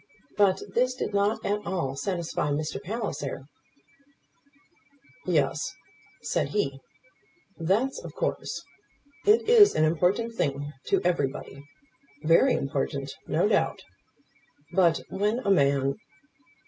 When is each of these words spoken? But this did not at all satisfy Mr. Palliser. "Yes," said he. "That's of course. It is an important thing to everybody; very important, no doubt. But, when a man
But 0.35 0.63
this 0.73 0.95
did 0.95 1.13
not 1.13 1.45
at 1.45 1.63
all 1.63 1.95
satisfy 1.95 2.49
Mr. 2.49 2.81
Palliser. 2.81 3.45
"Yes," 5.27 5.75
said 6.23 6.49
he. 6.49 6.79
"That's 7.55 8.03
of 8.03 8.15
course. 8.15 8.65
It 9.27 9.47
is 9.47 9.75
an 9.75 9.83
important 9.83 10.33
thing 10.33 10.73
to 10.87 11.01
everybody; 11.03 11.63
very 12.23 12.55
important, 12.55 13.13
no 13.27 13.47
doubt. 13.47 13.83
But, 14.71 15.01
when 15.09 15.37
a 15.45 15.51
man 15.51 15.93